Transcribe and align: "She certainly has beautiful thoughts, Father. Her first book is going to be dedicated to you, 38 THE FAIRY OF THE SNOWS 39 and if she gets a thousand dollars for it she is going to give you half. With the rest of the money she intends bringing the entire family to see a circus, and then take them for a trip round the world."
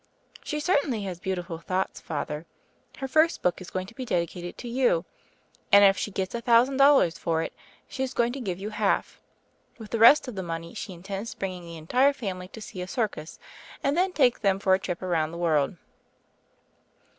"She 0.43 0.59
certainly 0.59 1.03
has 1.03 1.19
beautiful 1.19 1.59
thoughts, 1.59 2.01
Father. 2.01 2.47
Her 2.97 3.07
first 3.07 3.43
book 3.43 3.61
is 3.61 3.69
going 3.69 3.85
to 3.85 3.93
be 3.93 4.03
dedicated 4.03 4.57
to 4.57 4.67
you, 4.67 4.87
38 4.89 4.93
THE 4.95 4.97
FAIRY 4.97 4.97
OF 4.97 5.05
THE 5.05 5.53
SNOWS 5.53 5.71
39 5.71 5.83
and 5.83 5.89
if 5.91 5.97
she 6.01 6.11
gets 6.11 6.35
a 6.35 6.41
thousand 6.41 6.77
dollars 6.77 7.17
for 7.19 7.43
it 7.43 7.53
she 7.87 8.01
is 8.01 8.13
going 8.15 8.33
to 8.33 8.39
give 8.39 8.57
you 8.57 8.69
half. 8.71 9.21
With 9.77 9.91
the 9.91 9.99
rest 9.99 10.27
of 10.27 10.33
the 10.33 10.41
money 10.41 10.73
she 10.73 10.93
intends 10.93 11.35
bringing 11.35 11.61
the 11.61 11.77
entire 11.77 12.13
family 12.13 12.47
to 12.47 12.61
see 12.61 12.81
a 12.81 12.87
circus, 12.87 13.37
and 13.83 13.95
then 13.95 14.11
take 14.11 14.39
them 14.39 14.57
for 14.57 14.73
a 14.73 14.79
trip 14.79 15.03
round 15.03 15.31
the 15.31 15.37
world." 15.37 15.77